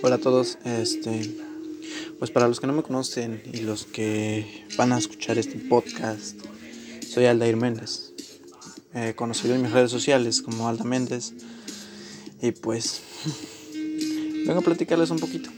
[0.00, 1.34] Hola a todos, este,
[2.20, 6.36] pues para los que no me conocen y los que van a escuchar este podcast,
[7.04, 8.12] soy Aldair Méndez,
[8.94, 11.32] eh, conocido en mis redes sociales como Alda Méndez,
[12.40, 13.00] y pues
[14.46, 15.50] vengo a platicarles un poquito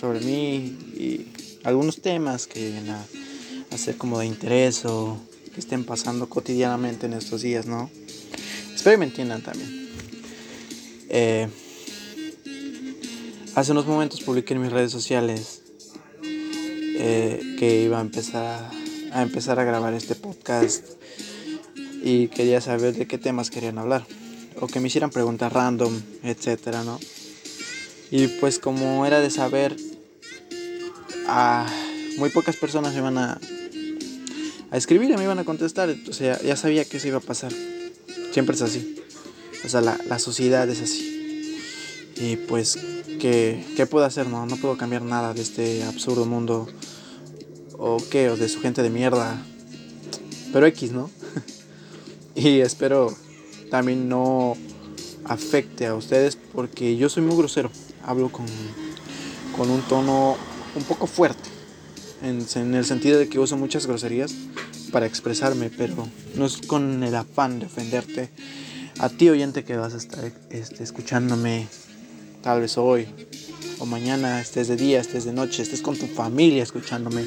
[0.00, 1.26] sobre mí y
[1.62, 3.06] algunos temas que vienen a,
[3.78, 5.16] ser como de interés o
[5.54, 7.88] que estén pasando cotidianamente en estos días, ¿no?
[8.74, 9.90] Espero que me entiendan también.
[11.08, 11.48] Eh,
[13.56, 15.62] Hace unos momentos publiqué en mis redes sociales
[16.22, 18.70] eh, que iba a empezar
[19.12, 20.84] a, empezar a grabar este podcast
[22.02, 24.04] y quería saber de qué temas querían hablar
[24.60, 27.00] o que me hicieran preguntas random, etcétera, ¿no?
[28.10, 29.74] Y pues como era de saber,
[31.26, 31.66] a
[32.18, 33.40] muy pocas personas me iban a,
[34.70, 37.22] a escribir y me iban a contestar, o sea, ya sabía que eso iba a
[37.22, 37.54] pasar.
[38.32, 39.02] Siempre es así.
[39.64, 41.56] O sea, la, la sociedad es así.
[42.18, 42.78] Y pues
[43.18, 44.28] ¿qué, qué puedo hacer?
[44.28, 46.66] No, no puedo cambiar nada de este absurdo mundo.
[47.78, 49.42] O qué, o de su gente de mierda.
[50.52, 51.10] Pero X, ¿no?
[52.34, 53.14] y espero
[53.70, 54.56] también no
[55.24, 57.70] afecte a ustedes porque yo soy muy grosero.
[58.04, 58.46] Hablo con,
[59.56, 60.36] con un tono
[60.74, 61.50] un poco fuerte.
[62.22, 64.34] En, en, el sentido de que uso muchas groserías
[64.90, 68.30] para expresarme, pero no es con el afán de ofenderte.
[68.98, 71.68] A ti oyente que vas a estar este, escuchándome
[72.46, 73.08] tal vez hoy
[73.80, 77.26] o mañana, estés de día, estés de noche, estés con tu familia escuchándome.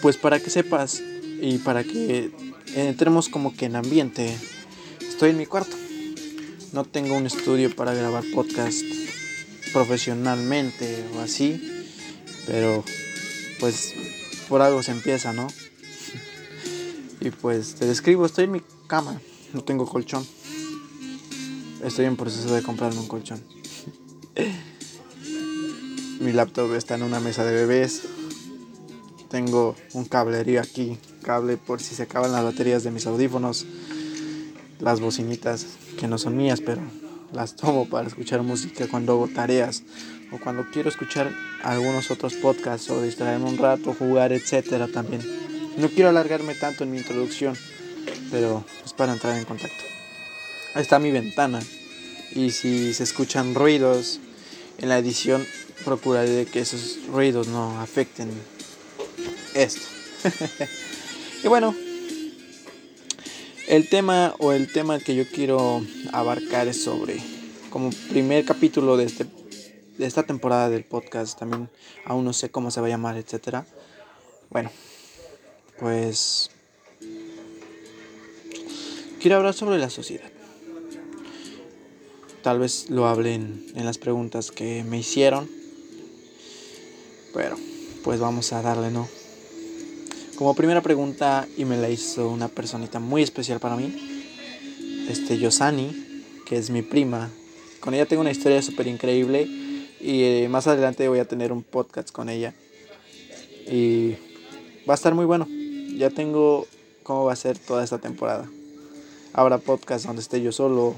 [0.00, 1.02] Pues para que sepas
[1.42, 2.30] y para que
[2.74, 4.34] entremos como que en ambiente,
[5.06, 5.76] estoy en mi cuarto.
[6.72, 8.80] No tengo un estudio para grabar podcast
[9.70, 11.60] profesionalmente o así,
[12.46, 12.82] pero
[13.60, 13.92] pues
[14.48, 15.46] por algo se empieza, ¿no?
[17.20, 19.20] y pues te describo, estoy en mi cama,
[19.52, 20.26] no tengo colchón.
[21.82, 23.42] Estoy en proceso de comprarme un colchón.
[26.20, 28.02] Mi laptop está en una mesa de bebés.
[29.28, 33.66] Tengo un cablerío aquí, cable por si se acaban las baterías de mis audífonos.
[34.80, 35.66] Las bocinitas
[35.98, 36.80] que no son mías, pero
[37.32, 39.82] las tomo para escuchar música cuando hago tareas
[40.32, 41.30] o cuando quiero escuchar
[41.62, 45.22] algunos otros podcasts o distraerme un rato, jugar, etcétera también.
[45.76, 47.54] No quiero alargarme tanto en mi introducción,
[48.30, 49.95] pero es para entrar en contacto.
[50.76, 51.62] Está mi ventana.
[52.34, 54.20] Y si se escuchan ruidos
[54.78, 55.46] en la edición,
[55.84, 58.30] procuraré que esos ruidos no afecten
[59.54, 59.86] esto.
[61.44, 61.74] y bueno,
[63.68, 65.82] el tema o el tema que yo quiero
[66.12, 67.20] abarcar es sobre
[67.70, 69.26] como primer capítulo de este
[69.98, 71.70] de esta temporada del podcast también
[72.04, 73.66] aún no sé cómo se va a llamar etcétera
[74.50, 74.70] bueno
[75.78, 76.50] pues
[79.20, 80.35] quiero hablar sobre la sociedad
[82.46, 85.50] Tal vez lo hablen en las preguntas que me hicieron.
[87.34, 87.56] Pero,
[88.04, 89.08] pues vamos a darle, ¿no?
[90.36, 93.92] Como primera pregunta, y me la hizo una personita muy especial para mí,
[95.10, 97.30] este Yosani, que es mi prima.
[97.80, 99.48] Con ella tengo una historia súper increíble
[100.00, 102.54] y eh, más adelante voy a tener un podcast con ella.
[103.68, 104.12] Y
[104.88, 105.48] va a estar muy bueno.
[105.96, 106.68] Ya tengo
[107.02, 108.48] cómo va a ser toda esta temporada.
[109.32, 110.94] Habrá podcast donde esté yo solo,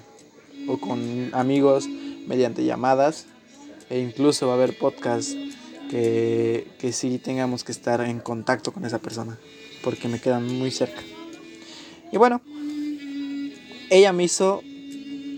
[0.69, 1.89] o con amigos
[2.27, 3.27] mediante llamadas
[3.91, 5.35] e incluso va a haber podcasts
[5.91, 9.39] que, que sí tengamos que estar en contacto con esa persona
[9.83, 11.01] porque me quedan muy cerca.
[12.13, 12.41] Y bueno,
[13.91, 14.63] ella me hizo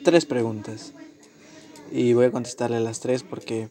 [0.04, 0.92] tres preguntas
[1.92, 3.69] y voy a contestarle las tres porque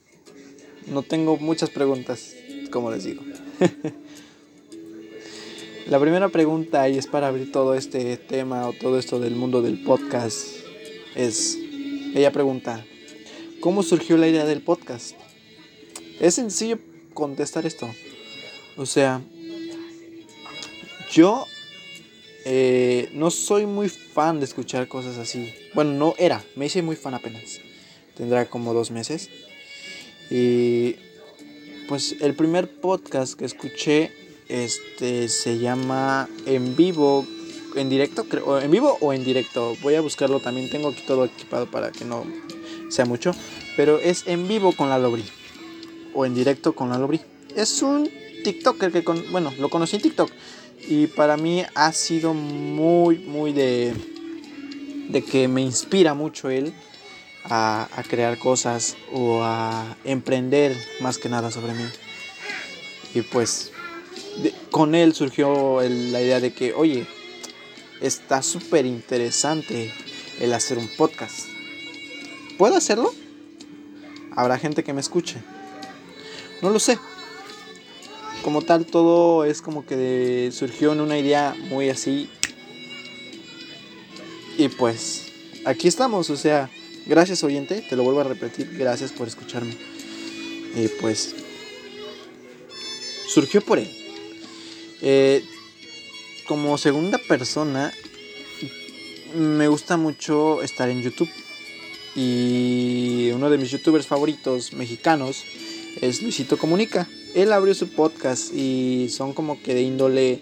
[0.88, 2.34] no tengo muchas preguntas,
[2.72, 3.22] como les digo.
[5.88, 9.64] La primera pregunta, y es para abrir todo este tema o todo esto del mundo
[9.64, 10.38] del podcast,
[11.16, 11.58] es,
[12.16, 12.86] ella pregunta,
[13.60, 15.16] ¿cómo surgió la idea del podcast?
[16.20, 16.80] Es sencillo
[17.14, 17.90] contestar esto.
[18.78, 19.22] O sea,
[21.12, 21.46] yo
[22.46, 25.54] eh, no soy muy fan de escuchar cosas así.
[25.74, 27.60] Bueno, no era, me hice muy fan apenas.
[28.16, 29.30] Tendrá como dos meses.
[30.30, 30.96] Y
[31.88, 34.12] pues el primer podcast que escuché
[34.48, 37.26] este se llama En vivo
[37.80, 39.76] en directo, creo, en vivo o en directo.
[39.82, 40.70] Voy a buscarlo también.
[40.70, 42.26] Tengo aquí todo equipado para que no
[42.90, 43.34] sea mucho.
[43.76, 45.24] Pero es en vivo con la Lobri.
[46.14, 47.22] O en directo con la Lobri.
[47.56, 48.10] Es un
[48.44, 50.32] TikToker que, con, bueno, lo conocí en TikTok.
[50.88, 53.94] Y para mí ha sido muy, muy de,
[55.10, 56.74] de que me inspira mucho él
[57.44, 61.86] a, a crear cosas o a emprender más que nada sobre mí.
[63.14, 63.72] Y pues
[64.72, 67.08] con él surgió la idea de que, oye,
[68.02, 69.94] está súper interesante
[70.40, 71.48] el hacer un podcast.
[72.58, 73.14] ¿Puedo hacerlo?
[74.40, 75.38] habrá gente que me escuche.
[76.62, 76.98] No lo sé.
[78.44, 82.30] Como tal, todo es como que surgió en una idea muy así.
[84.58, 85.32] Y pues,
[85.66, 86.70] aquí estamos, o sea,
[87.06, 89.76] gracias oyente, te lo vuelvo a repetir, gracias por escucharme.
[90.76, 91.36] Y pues,
[93.28, 93.90] surgió por él.
[95.02, 95.44] Eh,
[96.50, 97.94] como segunda persona,
[99.36, 101.30] me gusta mucho estar en YouTube.
[102.16, 105.44] Y uno de mis youtubers favoritos mexicanos
[106.02, 107.08] es Luisito Comunica.
[107.36, 110.42] Él abrió su podcast y son como que de índole,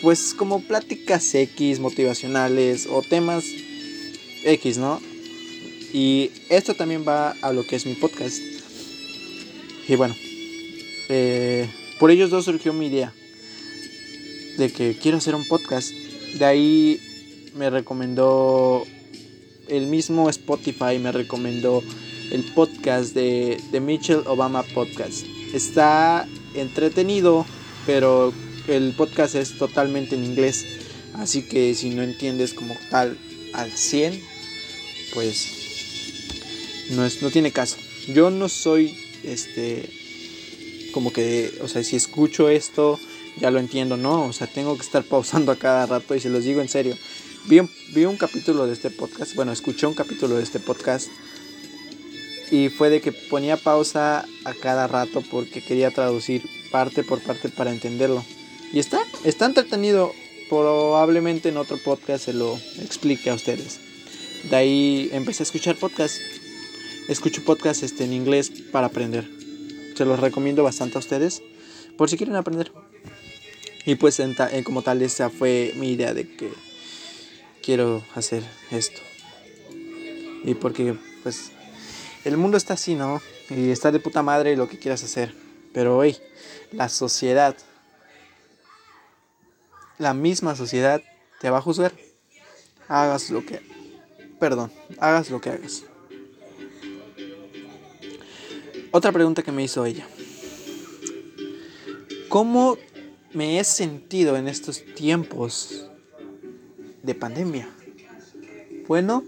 [0.00, 3.44] pues como pláticas X, motivacionales o temas
[4.44, 4.98] X, ¿no?
[5.92, 8.38] Y esto también va a lo que es mi podcast.
[9.86, 10.16] Y bueno,
[11.10, 11.68] eh,
[11.98, 13.12] por ellos dos surgió mi idea
[14.60, 15.90] de que quiero hacer un podcast.
[15.90, 17.00] De ahí
[17.56, 18.84] me recomendó
[19.68, 21.82] el mismo Spotify, me recomendó
[22.30, 25.24] el podcast de, de Mitchell Obama Podcast.
[25.54, 27.46] Está entretenido,
[27.86, 28.34] pero
[28.68, 30.66] el podcast es totalmente en inglés.
[31.14, 33.16] Así que si no entiendes como tal
[33.54, 34.20] al 100,
[35.14, 37.78] pues no, es, no tiene caso.
[38.14, 39.88] Yo no soy este
[40.92, 42.98] como que, o sea, si escucho esto,
[43.38, 46.30] ya lo entiendo, no, o sea, tengo que estar pausando a cada rato y se
[46.30, 46.96] los digo en serio.
[47.46, 51.08] Vi un, vi un capítulo de este podcast, bueno, escuché un capítulo de este podcast
[52.50, 57.48] y fue de que ponía pausa a cada rato porque quería traducir parte por parte
[57.48, 58.24] para entenderlo.
[58.72, 60.12] Y está, está entretenido.
[60.48, 63.78] Probablemente en otro podcast se lo explique a ustedes.
[64.50, 66.16] De ahí empecé a escuchar podcast.
[67.08, 69.30] Escucho podcast este, en inglés para aprender.
[69.96, 71.40] Se los recomiendo bastante a ustedes
[71.96, 72.72] por si quieren aprender.
[73.86, 74.34] Y pues en
[74.64, 76.52] como tal esa fue mi idea de que
[77.62, 79.00] quiero hacer esto.
[80.44, 81.52] Y porque pues
[82.24, 83.20] el mundo está así, ¿no?
[83.48, 85.34] Y está de puta madre lo que quieras hacer.
[85.72, 86.16] Pero hoy,
[86.72, 87.56] la sociedad,
[89.98, 91.02] la misma sociedad
[91.40, 91.92] te va a juzgar.
[92.88, 93.60] Hagas lo que,
[94.38, 95.84] perdón, hagas lo que hagas.
[98.90, 100.06] Otra pregunta que me hizo ella.
[102.28, 102.76] ¿Cómo
[103.32, 105.86] me he sentido en estos tiempos
[107.02, 107.68] de pandemia?
[108.88, 109.24] Bueno,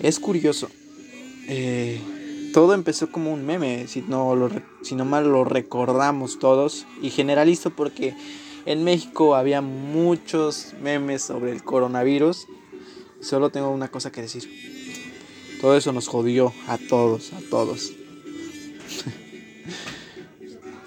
[0.00, 0.68] es curioso.
[1.48, 2.00] Eh,
[2.52, 4.50] todo empezó como un meme, si no, lo,
[4.82, 8.14] si no mal lo recordamos todos, y generalizo porque
[8.66, 12.46] en México había muchos memes sobre el coronavirus.
[13.20, 14.48] Solo tengo una cosa que decir.
[15.60, 17.92] Todo eso nos jodió a todos, a todos.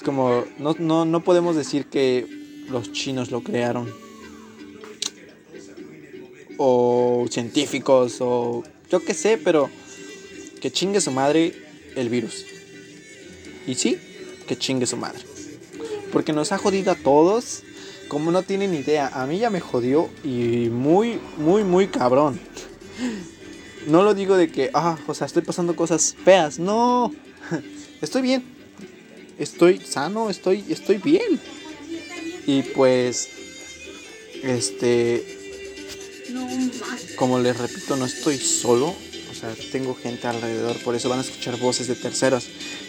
[0.03, 2.27] Como, no, no, no podemos decir que
[2.69, 3.91] los chinos lo crearon.
[6.57, 9.69] O científicos, o yo qué sé, pero
[10.61, 11.53] que chingue su madre
[11.95, 12.45] el virus.
[13.65, 13.97] Y sí,
[14.47, 15.19] que chingue su madre.
[16.11, 17.63] Porque nos ha jodido a todos.
[18.07, 19.07] Como no tienen idea.
[19.07, 20.09] A mí ya me jodió.
[20.23, 22.39] Y muy, muy, muy cabrón.
[23.87, 26.59] No lo digo de que, ah, o sea, estoy pasando cosas feas.
[26.59, 27.11] No.
[28.01, 28.52] Estoy bien.
[29.37, 30.29] Estoy sano.
[30.29, 31.39] Estoy, estoy bien.
[32.45, 33.29] Y pues,
[34.43, 35.23] este,
[37.15, 38.93] como les repito, no estoy solo
[39.71, 42.47] tengo gente alrededor, por eso van a escuchar voces de terceros,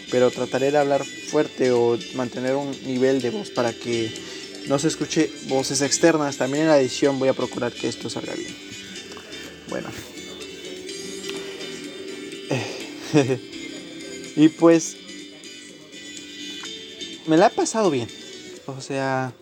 [0.09, 4.11] pero trataré de hablar fuerte o mantener un nivel de voz para que
[4.67, 6.37] no se escuche voces externas.
[6.37, 8.55] También en la edición voy a procurar que esto salga bien.
[9.69, 9.89] Bueno.
[14.35, 14.97] y pues
[17.27, 18.07] me la he pasado bien.
[18.67, 19.33] O sea,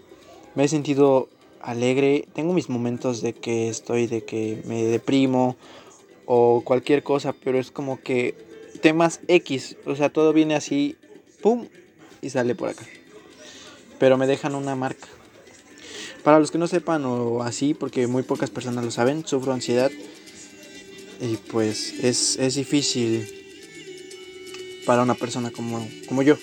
[0.55, 1.29] me he sentido
[1.61, 2.27] alegre.
[2.33, 5.55] Tengo mis momentos de que estoy, de que me deprimo
[6.25, 8.35] o cualquier cosa, pero es como que
[8.81, 10.97] temas X, o sea, todo viene así,
[11.41, 11.67] pum,
[12.21, 12.85] y sale por acá.
[13.99, 15.07] Pero me dejan una marca.
[16.23, 19.91] Para los que no sepan o así, porque muy pocas personas lo saben, sufro ansiedad.
[21.21, 23.27] Y pues es, es difícil
[24.85, 26.37] para una persona como, como yo.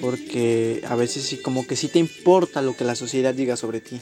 [0.00, 3.80] Porque a veces sí, como que sí te importa lo que la sociedad diga sobre
[3.80, 4.00] ti.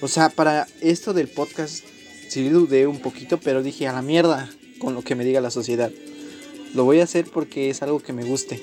[0.00, 1.84] O sea, para esto del podcast
[2.28, 5.50] sí dudé un poquito, pero dije a la mierda con lo que me diga la
[5.50, 5.92] sociedad.
[6.74, 8.62] Lo voy a hacer porque es algo que me guste.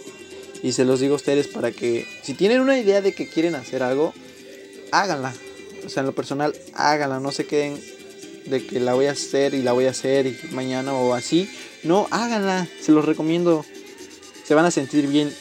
[0.61, 3.55] Y se los digo a ustedes para que, si tienen una idea de que quieren
[3.55, 4.13] hacer algo,
[4.91, 5.33] háganla.
[5.85, 7.19] O sea, en lo personal, háganla.
[7.19, 7.79] No se queden
[8.45, 11.49] de que la voy a hacer y la voy a hacer y mañana o así.
[11.83, 12.67] No, háganla.
[12.81, 13.65] Se los recomiendo.
[14.43, 15.33] Se van a sentir bien.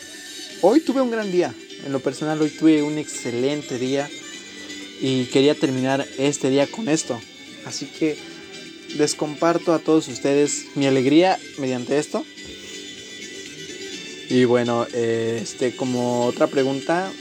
[0.61, 1.55] Hoy tuve un gran día.
[1.87, 4.11] En lo personal, hoy tuve un excelente día.
[5.01, 7.21] Y quería terminar este día con esto.
[7.65, 8.17] Así que
[8.97, 12.25] les comparto a todos ustedes mi alegría mediante esto.
[14.31, 17.13] Y bueno, este, como otra pregunta,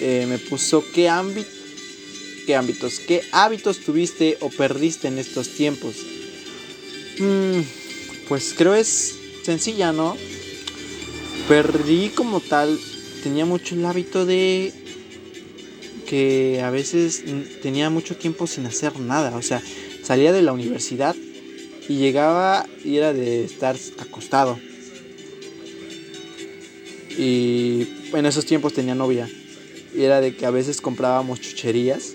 [0.00, 1.10] eh, me puso ¿qué,
[2.46, 5.96] qué ámbitos, qué hábitos tuviste o perdiste en estos tiempos.
[7.18, 7.60] Mm,
[8.28, 10.16] pues creo es sencilla, ¿no?
[11.50, 12.78] Perdí como tal,
[13.24, 14.72] tenía mucho el hábito de
[16.08, 17.24] que a veces
[17.60, 19.60] tenía mucho tiempo sin hacer nada, o sea,
[20.04, 21.16] salía de la universidad
[21.88, 24.60] y llegaba y era de estar acostado.
[27.18, 29.28] Y en esos tiempos tenía novia.
[29.92, 32.12] Y era de que a veces comprábamos chucherías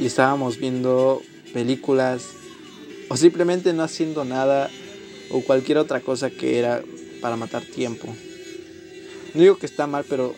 [0.00, 1.22] y estábamos viendo
[1.52, 2.24] películas
[3.08, 4.68] o simplemente no haciendo nada
[5.30, 6.82] o cualquier otra cosa que era
[7.20, 8.12] para matar tiempo.
[9.34, 10.34] No digo que está mal, pero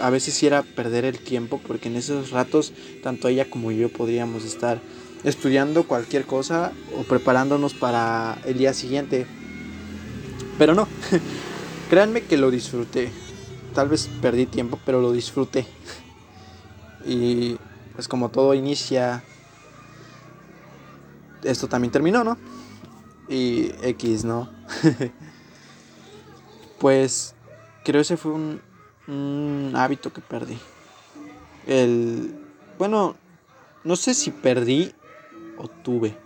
[0.00, 3.88] a veces sí era perder el tiempo porque en esos ratos tanto ella como yo
[3.88, 4.80] podríamos estar
[5.24, 9.26] estudiando cualquier cosa o preparándonos para el día siguiente.
[10.58, 10.88] Pero no,
[11.90, 13.10] créanme que lo disfruté.
[13.74, 15.66] Tal vez perdí tiempo, pero lo disfruté.
[17.06, 17.56] Y
[17.94, 19.22] pues como todo inicia,
[21.42, 22.38] esto también terminó, ¿no?
[23.28, 24.50] Y X, ¿no?
[26.78, 27.34] pues
[27.84, 28.60] creo ese fue un,
[29.08, 30.58] un hábito que perdí.
[31.66, 32.34] El,
[32.78, 33.16] bueno,
[33.84, 34.92] no sé si perdí
[35.58, 36.16] o tuve,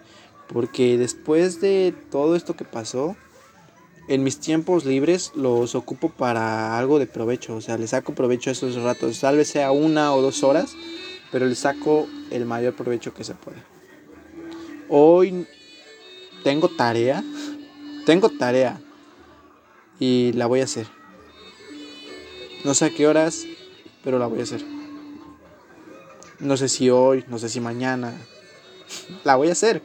[0.49, 3.17] porque después de todo esto que pasó,
[4.09, 8.51] en mis tiempos libres los ocupo para algo de provecho, o sea, le saco provecho
[8.51, 10.75] a esos ratos, tal vez sea una o dos horas,
[11.33, 13.59] pero le saco el mayor provecho que se puede.
[14.89, 15.47] Hoy
[16.45, 17.25] tengo tarea,
[18.07, 18.81] tengo tarea
[19.99, 20.96] y la voy a hacer.
[22.65, 23.45] No sé a qué horas,
[24.03, 24.65] pero la voy a hacer.
[26.39, 28.15] No sé si hoy, no sé si mañana.
[29.25, 29.83] La voy a hacer.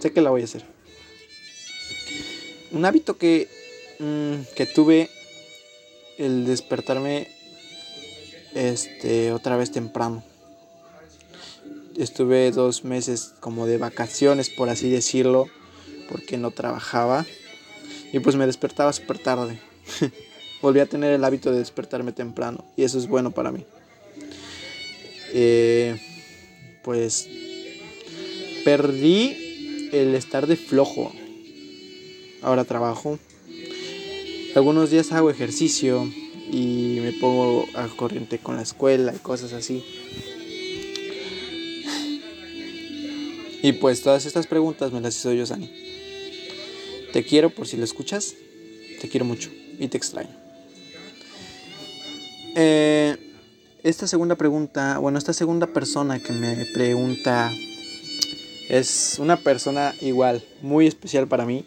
[0.00, 0.64] Sé que la voy a hacer.
[2.72, 3.48] Un hábito que,
[3.98, 5.10] mm, que tuve
[6.18, 7.28] el despertarme
[8.54, 10.24] este otra vez temprano.
[11.96, 15.46] Estuve dos meses como de vacaciones, por así decirlo,
[16.08, 17.24] porque no trabajaba.
[18.12, 19.60] Y pues me despertaba súper tarde.
[20.64, 22.64] Volví a tener el hábito de despertarme temprano.
[22.74, 23.66] Y eso es bueno para mí.
[25.34, 26.00] Eh,
[26.82, 27.28] pues
[28.64, 31.12] perdí el estar de flojo.
[32.40, 33.18] Ahora trabajo.
[34.56, 36.10] Algunos días hago ejercicio
[36.50, 39.84] y me pongo a corriente con la escuela y cosas así.
[43.62, 45.70] Y pues todas estas preguntas me las hizo yo, Sani.
[47.12, 48.34] Te quiero por si lo escuchas.
[49.02, 50.43] Te quiero mucho y te extraño.
[52.54, 53.16] Eh,
[53.82, 57.52] esta segunda pregunta, bueno, esta segunda persona que me pregunta
[58.68, 61.64] es una persona igual, muy especial para mí.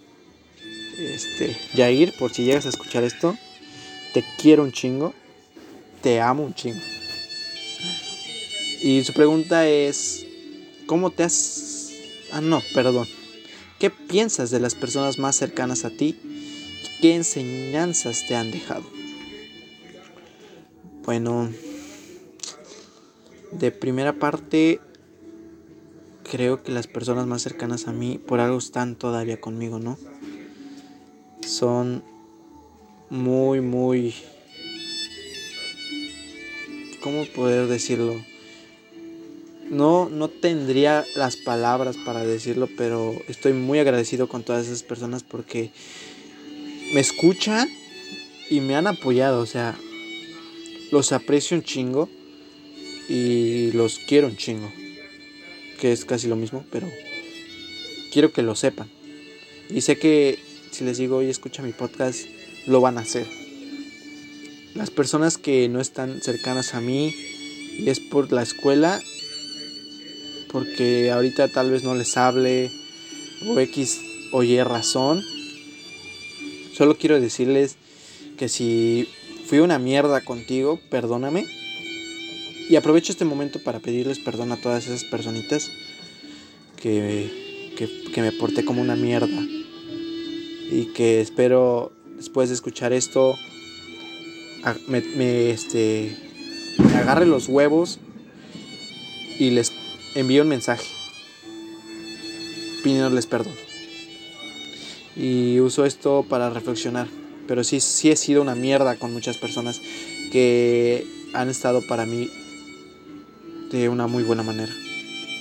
[0.98, 3.38] Este, Jair, por si llegas a escuchar esto,
[4.14, 5.14] te quiero un chingo,
[6.02, 6.82] te amo un chingo.
[8.82, 10.26] Y su pregunta es,
[10.88, 11.68] ¿cómo te has
[12.32, 13.08] Ah, no, perdón.
[13.80, 16.20] ¿Qué piensas de las personas más cercanas a ti?
[17.02, 18.97] ¿Qué enseñanzas te han dejado?
[21.08, 21.50] Bueno,
[23.54, 24.82] de primera parte,
[26.30, 29.98] creo que las personas más cercanas a mí por algo están todavía conmigo, ¿no?
[31.48, 32.04] Son
[33.10, 34.16] muy, muy...
[37.02, 38.14] ¿Cómo poder decirlo?
[39.70, 45.24] no, no tendría las palabras para decirlo, pero estoy muy agradecido con todas esas personas
[45.24, 45.72] porque
[46.94, 47.70] me escuchan
[48.50, 49.40] y me han apoyado.
[49.40, 49.78] O sea,
[50.92, 52.10] los aprecio un chingo
[53.10, 54.72] y los quiero un chingo.
[55.80, 56.90] Que es casi lo mismo, pero
[58.12, 58.90] quiero que lo sepan.
[59.70, 60.40] Y sé que
[60.72, 62.22] si les digo, oye, escucha mi podcast,
[62.66, 63.28] lo van a hacer.
[64.76, 67.14] Las personas que no están cercanas a mí
[67.78, 69.02] y es por la escuela,
[70.52, 72.72] porque ahorita tal vez no les hable
[73.46, 74.02] o X
[74.32, 75.24] o Y razón.
[76.76, 77.76] Solo quiero decirles
[78.38, 79.08] que si
[79.48, 81.46] fui una mierda contigo, perdóname.
[82.70, 85.72] Y aprovecho este momento para pedirles perdón a todas esas personitas
[86.76, 87.74] que,
[88.14, 89.42] que, me porté como una mierda.
[90.70, 93.36] Y que espero después de escuchar esto
[94.88, 96.18] me, me, este,
[96.78, 98.00] me agarre los huevos
[99.40, 99.72] y les
[100.16, 100.88] envío un mensaje
[102.84, 103.54] pidiéndoles perdón.
[105.16, 107.08] Y uso esto para reflexionar.
[107.48, 109.82] Pero sí, sí he sido una mierda con muchas personas
[110.32, 112.30] que han estado para mí
[113.72, 114.74] de una muy buena manera.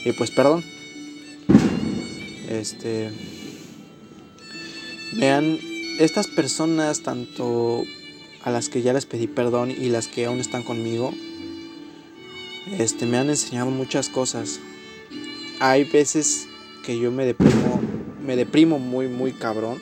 [0.05, 0.65] Y pues perdón.
[2.49, 3.11] Este.
[5.15, 5.59] Me han
[5.99, 7.85] estas personas, tanto
[8.43, 11.13] a las que ya les pedí perdón y las que aún están conmigo,
[12.79, 14.61] este, me han enseñado muchas cosas.
[15.59, 16.47] Hay veces
[16.85, 17.81] que yo me deprimo,
[18.25, 19.81] me deprimo muy, muy cabrón.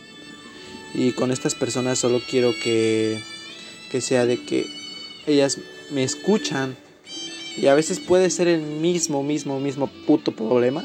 [0.94, 3.18] Y con estas personas solo quiero que,
[3.90, 4.66] que sea de que
[5.26, 5.58] ellas
[5.90, 6.76] me escuchan.
[7.56, 10.84] Y a veces puede ser el mismo, mismo, mismo puto problema.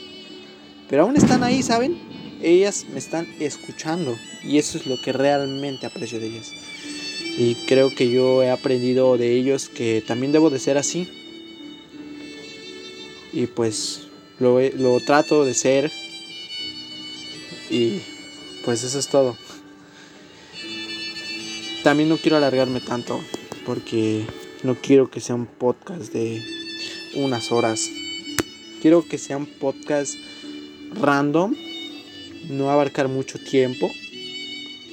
[0.89, 1.97] Pero aún están ahí, ¿saben?
[2.41, 4.15] Ellas me están escuchando.
[4.43, 6.51] Y eso es lo que realmente aprecio de ellas.
[7.37, 11.07] Y creo que yo he aprendido de ellos que también debo de ser así.
[13.31, 14.07] Y pues
[14.39, 15.91] lo, lo trato de ser.
[17.69, 17.99] Y
[18.65, 19.37] pues eso es todo.
[21.83, 23.21] También no quiero alargarme tanto
[23.65, 24.25] porque
[24.63, 26.43] no quiero que sea un podcast de
[27.15, 27.89] unas horas.
[28.81, 30.15] Quiero que sea un podcast
[30.99, 31.55] random,
[32.49, 33.89] no abarcar mucho tiempo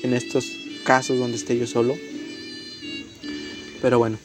[0.04, 0.46] en estos
[0.84, 1.96] casos donde esté yo solo.
[3.82, 4.18] Pero bueno,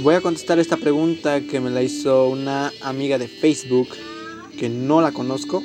[0.00, 3.88] voy a contestar esta pregunta que me la hizo una amiga de Facebook
[4.58, 5.62] que no la conozco,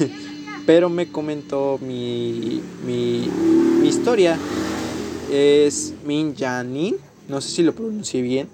[0.66, 3.26] pero me comentó mi, mi,
[3.80, 4.38] mi historia.
[5.36, 8.48] Es Min Janin, no sé si lo pronuncié bien.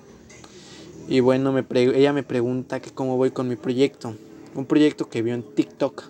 [1.10, 4.16] Y bueno, me ella me pregunta que cómo voy con mi proyecto.
[4.54, 6.04] Un proyecto que vio en TikTok.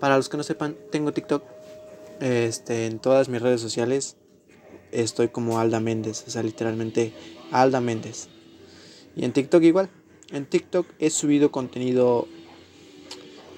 [0.00, 1.42] Para los que no sepan, tengo TikTok.
[2.20, 4.16] Este, en todas mis redes sociales
[4.92, 6.24] estoy como Alda Méndez.
[6.26, 7.12] O sea, literalmente
[7.52, 8.28] Alda Méndez.
[9.14, 9.90] Y en TikTok igual.
[10.32, 12.26] En TikTok he subido contenido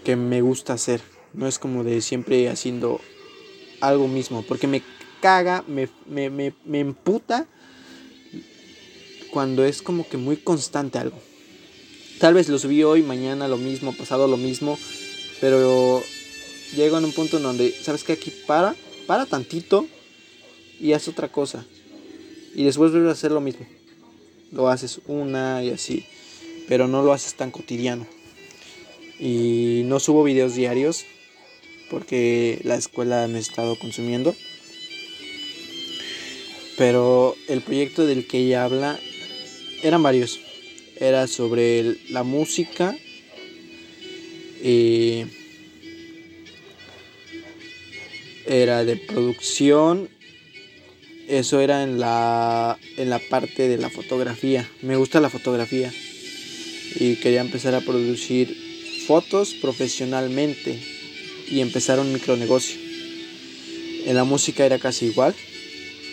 [0.02, 1.00] que me gusta hacer.
[1.33, 3.00] No es como de siempre haciendo
[3.80, 4.42] algo mismo.
[4.42, 4.83] Porque me
[5.20, 7.46] caga, me, me, me, me emputa
[9.30, 11.18] cuando es como que muy constante algo.
[12.18, 14.78] Tal vez lo subí hoy, mañana lo mismo, pasado lo mismo,
[15.40, 16.02] pero
[16.76, 18.12] llego en un punto en donde, ¿sabes qué?
[18.12, 18.74] Aquí para,
[19.06, 19.86] para tantito
[20.78, 21.64] y haz otra cosa.
[22.54, 23.66] Y después vuelves a hacer lo mismo.
[24.52, 26.04] Lo haces una y así,
[26.68, 28.06] pero no lo haces tan cotidiano.
[29.18, 31.04] Y no subo videos diarios
[31.90, 34.35] porque la escuela me ha estado consumiendo.
[36.81, 38.99] Pero el proyecto del que ella habla
[39.83, 40.40] eran varios.
[40.97, 42.97] Era sobre la música.
[44.64, 45.27] y
[48.47, 50.09] era de producción.
[51.29, 54.66] Eso era en la, en la parte de la fotografía.
[54.81, 55.93] Me gusta la fotografía.
[56.95, 58.57] Y quería empezar a producir
[59.07, 60.81] fotos profesionalmente.
[61.47, 62.81] Y empezar un micronegocio.
[64.07, 65.35] En la música era casi igual.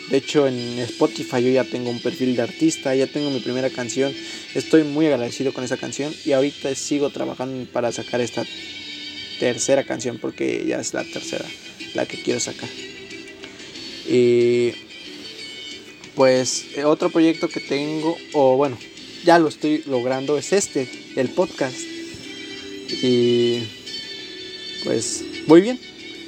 [0.09, 3.69] De hecho, en Spotify yo ya tengo un perfil de artista, ya tengo mi primera
[3.69, 4.13] canción.
[4.55, 8.45] Estoy muy agradecido con esa canción y ahorita sigo trabajando para sacar esta
[9.39, 11.45] tercera canción porque ya es la tercera
[11.93, 12.69] la que quiero sacar.
[14.07, 14.71] Y
[16.15, 18.77] pues eh, otro proyecto que tengo, o bueno,
[19.25, 21.77] ya lo estoy logrando, es este, el podcast.
[23.03, 23.63] Y
[24.85, 25.79] pues voy bien,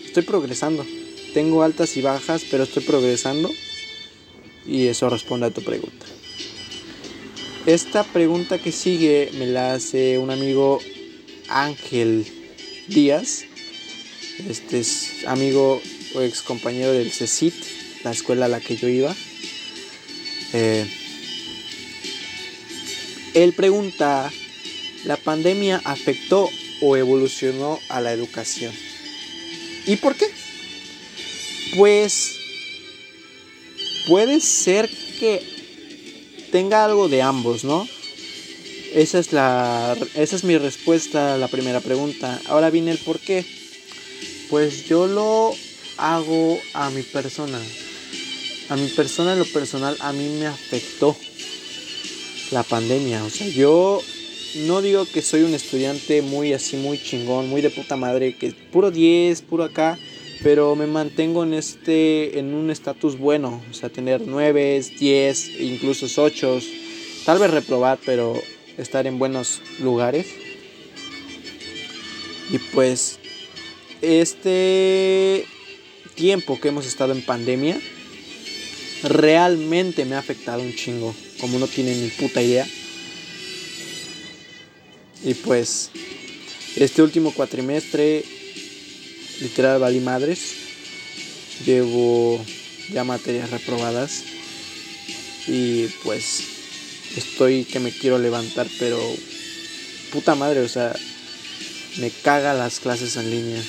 [0.06, 0.86] estoy progresando.
[1.34, 3.50] Tengo altas y bajas, pero estoy progresando.
[4.66, 6.06] Y eso responde a tu pregunta.
[7.66, 10.80] Esta pregunta que sigue me la hace un amigo
[11.50, 12.26] Ángel
[12.88, 13.44] Díaz.
[14.50, 15.82] Este es amigo
[16.16, 17.54] o ex compañero del CECIT,
[18.04, 19.16] la escuela a la que yo iba.
[20.54, 20.88] Eh,
[23.34, 24.32] él pregunta,
[25.06, 26.50] ¿la pandemia afectó
[26.82, 28.74] o evolucionó a la educación?
[29.86, 30.26] ¿Y por qué?
[31.76, 32.39] Pues
[34.10, 35.42] puede ser que
[36.52, 37.88] tenga algo de ambos, ¿no?
[38.94, 42.42] Esa es la esa es mi respuesta a la primera pregunta.
[42.48, 43.46] Ahora viene el por qué.
[44.50, 45.54] Pues yo lo
[45.98, 47.60] hago a mi persona.
[48.70, 51.16] A mi persona en lo personal a mí me afectó
[52.52, 54.02] la pandemia, o sea, yo
[54.68, 58.54] no digo que soy un estudiante muy así muy chingón, muy de puta madre, que
[58.72, 60.00] puro 10, puro acá,
[60.42, 66.08] pero me mantengo en este en un estatus bueno, o sea, tener 9, 10, incluso
[66.22, 66.60] 8,
[67.26, 68.42] tal vez reprobar, pero
[68.78, 70.28] estar en buenos lugares.
[72.52, 73.20] Y pues
[74.02, 75.46] este
[76.16, 77.80] tiempo que hemos estado en pandemia
[79.04, 82.68] realmente me ha afectado un chingo, como no tienen ni puta idea.
[85.24, 85.92] Y pues
[86.78, 88.24] este último cuatrimestre
[89.42, 90.56] literal valí madres.
[91.66, 92.44] Llevo
[92.92, 94.24] ya materias reprobadas.
[95.48, 96.44] Y pues
[97.16, 99.00] estoy que me quiero levantar, pero
[100.12, 100.96] puta madre, o sea,
[102.00, 103.62] me caga las clases en línea.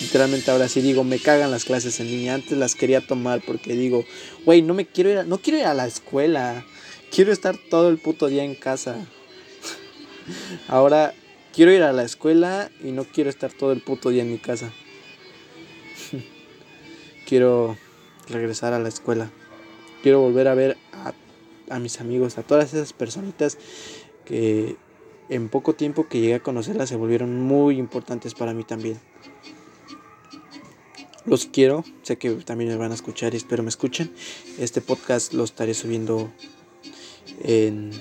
[0.00, 2.34] Literalmente ahora sí digo, me cagan las clases en línea.
[2.34, 4.04] Antes las quería tomar porque digo,
[4.44, 6.64] güey, no me quiero ir a, no quiero ir a la escuela.
[7.10, 8.96] Quiero estar todo el puto día en casa.
[10.68, 11.14] Ahora
[11.54, 14.38] quiero ir a la escuela y no quiero estar todo el puto día en mi
[14.38, 14.72] casa.
[17.26, 17.76] quiero
[18.28, 19.30] regresar a la escuela.
[20.02, 20.76] Quiero volver a ver
[21.70, 23.56] a, mis amigos, a todas esas personitas
[24.24, 24.76] que
[25.28, 29.00] en poco tiempo que llegué a conocerlas se volvieron muy importantes para mí también.
[31.24, 34.12] Los quiero, sé que también me van a escuchar y espero me escuchen.
[34.58, 36.30] Este podcast lo estaré subiendo
[37.42, 37.92] en,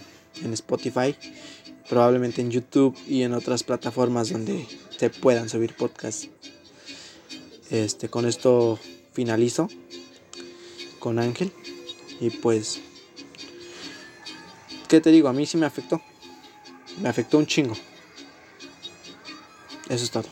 [0.44, 1.16] en Spotify,
[1.90, 4.68] probablemente en YouTube y en otras plataformas donde
[4.98, 6.30] se puedan subir podcasts.
[7.70, 8.80] Este, con esto
[9.14, 9.68] finalizo
[11.00, 11.52] con Ángel
[12.20, 12.80] y pues,
[14.88, 15.28] ¿qué te digo?
[15.28, 16.02] A mí sí me afectó.
[17.02, 17.76] Me afectó un chingo.
[19.90, 20.30] Eso es todo.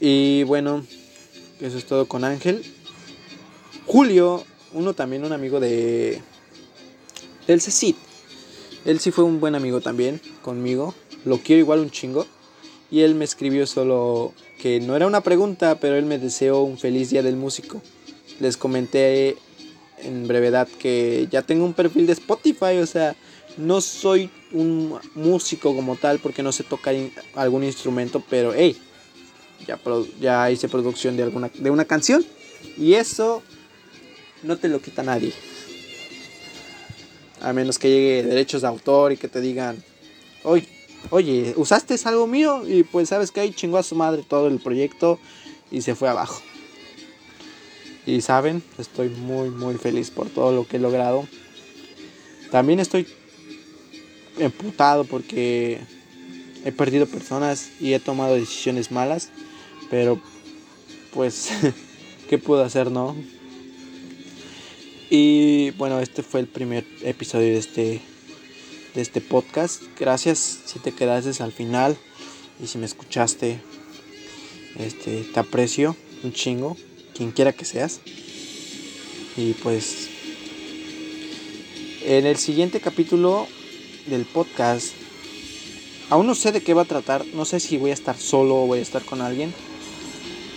[0.00, 0.84] Y bueno,
[1.60, 2.64] eso es todo con Ángel.
[3.86, 6.22] Julio, uno también, un amigo de.
[7.46, 7.96] del CECIT.
[8.90, 10.96] Él sí fue un buen amigo también conmigo.
[11.24, 12.26] Lo quiero igual un chingo.
[12.90, 16.76] Y él me escribió solo que no era una pregunta, pero él me deseó un
[16.76, 17.80] feliz día del músico.
[18.40, 19.36] Les comenté
[19.98, 23.14] en brevedad que ya tengo un perfil de Spotify, o sea,
[23.56, 26.96] no soy un músico como tal porque no sé tocar
[27.36, 28.76] algún instrumento, pero hey,
[29.68, 29.78] ya,
[30.20, 32.26] ya hice producción de, alguna, de una canción
[32.76, 33.40] y eso
[34.42, 35.32] no te lo quita nadie.
[37.40, 39.82] A menos que llegue derechos de autor y que te digan,
[40.44, 40.68] oye,
[41.10, 44.58] oye, usaste algo mío y pues sabes que ahí chingó a su madre todo el
[44.58, 45.18] proyecto
[45.70, 46.42] y se fue abajo.
[48.06, 51.26] Y saben, estoy muy muy feliz por todo lo que he logrado.
[52.50, 53.06] También estoy
[54.38, 55.80] emputado porque
[56.64, 59.30] he perdido personas y he tomado decisiones malas,
[59.88, 60.20] pero
[61.12, 61.50] pues,
[62.28, 63.16] ¿qué puedo hacer, no?
[65.12, 68.00] Y bueno, este fue el primer episodio de este,
[68.94, 69.82] de este podcast.
[69.98, 71.96] Gracias si te quedaste al final
[72.62, 73.60] y si me escuchaste,
[74.78, 76.76] este, te aprecio un chingo,
[77.12, 78.00] quien quiera que seas.
[79.36, 80.08] Y pues,
[82.04, 83.48] en el siguiente capítulo
[84.06, 84.92] del podcast.
[86.08, 88.62] Aún no sé de qué va a tratar, no sé si voy a estar solo
[88.62, 89.54] o voy a estar con alguien,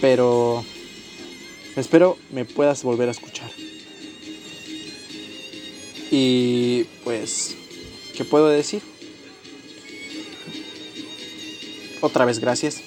[0.01, 0.63] pero
[1.75, 3.51] espero me puedas volver a escuchar.
[6.15, 7.55] Y pues,
[8.15, 8.83] ¿qué puedo decir?
[12.01, 12.83] Otra vez gracias.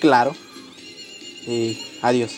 [0.00, 0.34] Claro.
[1.46, 2.32] Y adiós.